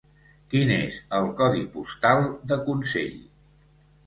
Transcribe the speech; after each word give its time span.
Quin 0.53 0.71
és 0.75 0.97
el 1.17 1.29
codi 1.41 1.61
postal 1.75 2.25
de 2.53 2.59
Consell? 2.71 3.15